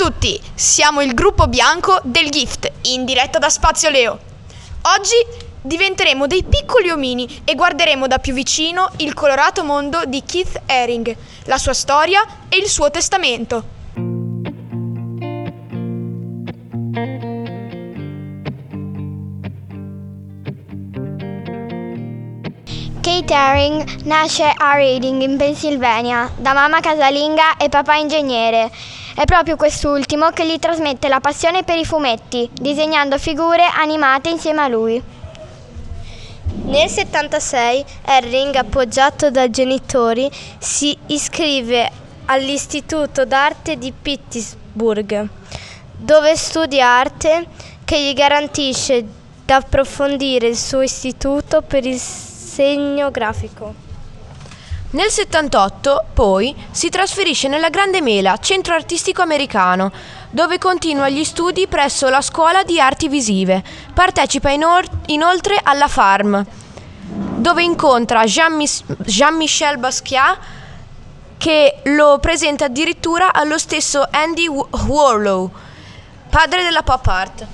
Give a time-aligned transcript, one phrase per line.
[0.00, 4.18] Ciao a tutti, siamo il gruppo bianco del Gift, in diretta da Spazio Leo.
[4.96, 5.14] Oggi
[5.60, 11.14] diventeremo dei piccoli omini e guarderemo da più vicino il colorato mondo di Keith Haring,
[11.44, 13.62] la sua storia e il suo testamento.
[23.02, 28.70] Kate Haring nasce a Reading in Pennsylvania da mamma casalinga e papà ingegnere.
[29.14, 34.62] È proprio quest'ultimo che gli trasmette la passione per i fumetti, disegnando figure animate insieme
[34.62, 35.02] a lui.
[36.64, 41.90] Nel 76 Herring, appoggiato dai genitori, si iscrive
[42.26, 45.28] all'Istituto d'arte di Pittsburgh,
[45.96, 47.46] dove studia arte
[47.84, 49.02] che gli garantisce
[49.44, 53.89] di approfondire il suo istituto per il segno grafico.
[54.92, 59.92] Nel 78, poi, si trasferisce nella Grande Mela, centro artistico americano,
[60.30, 63.62] dove continua gli studi presso la Scuola di Arti Visive.
[63.94, 66.44] Partecipa inor- inoltre alla Farm,
[67.36, 70.38] dove incontra Jean-Michel Basquiat,
[71.38, 75.52] che lo presenta addirittura allo stesso Andy Warlow,
[76.28, 77.46] padre della pop art.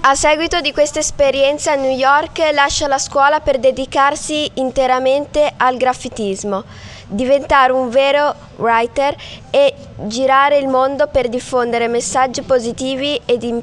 [0.00, 5.76] A seguito di questa esperienza a New York lascia la scuola per dedicarsi interamente al
[5.76, 6.62] graffitismo,
[7.08, 9.16] diventare un vero writer
[9.50, 9.74] e
[10.06, 13.60] girare il mondo per diffondere messaggi positivi ed, in-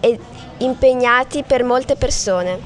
[0.00, 0.20] ed
[0.58, 2.58] impegnati per molte persone.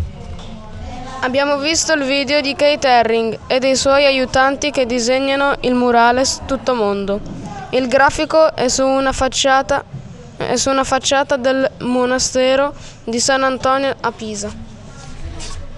[1.21, 6.41] Abbiamo visto il video di Kate Herring e dei suoi aiutanti che disegnano il murales
[6.47, 7.21] Tutto Mondo.
[7.71, 9.85] Il grafico è su una facciata
[10.39, 12.73] è su una facciata del monastero
[13.05, 14.51] di San Antonio a Pisa.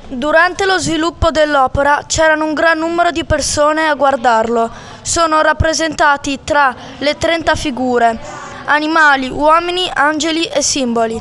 [0.07, 4.71] Durante lo sviluppo dell'opera c'erano un gran numero di persone a guardarlo.
[5.03, 8.19] Sono rappresentati tra le 30 figure,
[8.67, 11.21] animali, uomini, angeli e simboli.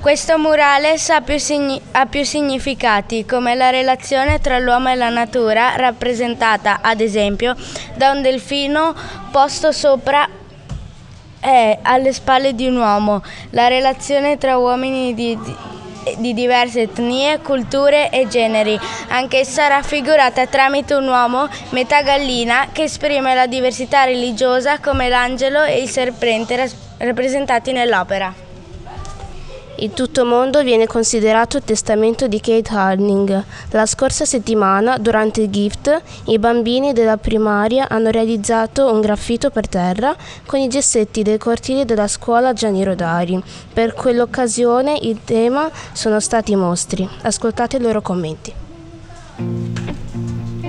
[0.00, 5.10] Questo murales ha più, signi- ha più significati, come la relazione tra l'uomo e la
[5.10, 7.54] natura, rappresentata ad esempio
[7.94, 8.94] da un delfino
[9.30, 10.28] posto sopra
[11.40, 15.54] è alle spalle di un uomo, la relazione tra uomini di, di,
[16.18, 18.78] di diverse etnie, culture e generi,
[19.08, 25.80] anch'essa raffigurata tramite un uomo, metà gallina, che esprime la diversità religiosa come l'angelo e
[25.80, 28.49] il serpente rappresentati nell'opera.
[29.82, 33.44] Il tutto mondo viene considerato il testamento di Kate Harding.
[33.70, 39.68] La scorsa settimana, durante il gift, i bambini della primaria hanno realizzato un graffito per
[39.68, 40.14] terra
[40.44, 43.42] con i gessetti del cortile della scuola Gianni Rodari.
[43.72, 47.08] Per quell'occasione il tema sono stati i mostri.
[47.22, 48.52] Ascoltate i loro commenti.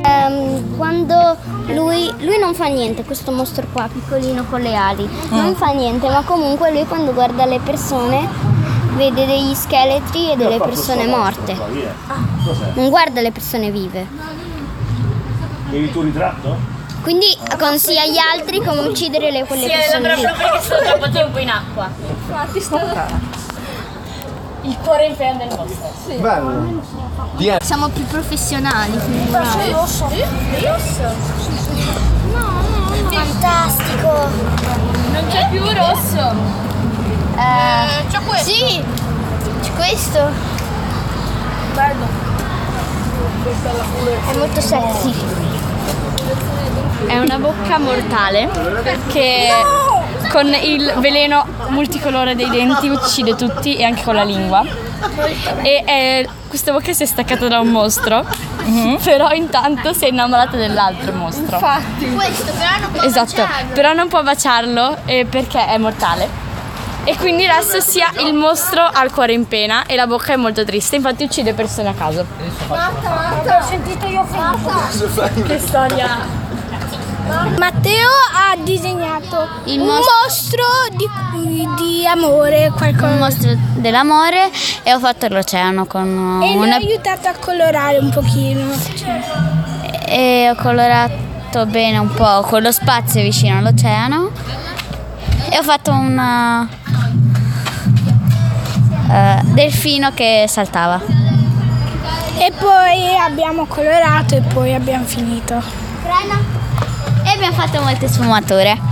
[0.04, 1.36] Ehm, quando
[1.68, 6.08] lui, lui non fa niente, questo mostro qua, piccolino con le ali, non fa niente,
[6.08, 8.51] ma comunque lui quando guarda le persone
[8.96, 11.54] vede degli scheletri e delle persone morte.
[12.74, 14.08] Non guarda le persone vive.
[15.70, 16.80] Vedi il tuo ritratto?
[17.02, 20.34] Quindi consiglia agli altri come uccidere le, quelle persone vive.
[20.38, 21.90] perché sono troppo tempo in acqua.
[24.64, 25.92] Il cuore in pena del mostro.
[26.20, 27.60] Bello.
[27.62, 29.00] Siamo più professionali.
[29.72, 30.08] rosso?
[33.10, 34.30] Fantastico.
[35.12, 36.60] Non c'è più rosso.
[37.36, 38.11] Eh.
[38.52, 38.84] Sì,
[39.62, 40.30] c'è questo.
[41.74, 42.06] Bello.
[44.30, 45.14] È molto sexy.
[47.08, 48.50] È una bocca mortale
[49.08, 49.48] che
[50.30, 54.64] con il veleno multicolore dei denti uccide tutti e anche con la lingua.
[55.62, 58.26] E eh, questa bocca si è staccata da un mostro,
[59.02, 61.58] però intanto si è innamorata dell'altro mostro.
[61.58, 63.74] Questo però non può Esatto, baciarlo.
[63.74, 66.41] però non può baciarlo eh, perché è mortale.
[67.04, 70.36] E quindi adesso sia il mostro ha il cuore in pena e la bocca è
[70.36, 72.26] molto triste, infatti uccide persone a caso.
[72.68, 74.26] Ho sentito io
[75.48, 76.40] Che storia!
[77.58, 80.66] Matteo ha disegnato Il un mostro- mostro
[81.38, 83.08] di, di amore, qualcosa.
[83.08, 84.50] un mostro dell'amore
[84.84, 88.70] e ho fatto l'oceano con E l'ho una aiutato a colorare un pochino.
[88.98, 89.22] cioè.
[90.08, 94.32] e ho colorato bene un po' con lo spazio vicino all'oceano
[95.50, 96.68] e ho fatto un
[99.12, 101.00] eh, delfino che saltava.
[102.38, 105.62] E poi abbiamo colorato e poi abbiamo finito.
[107.24, 108.91] E abbiamo fatto molte sfumature.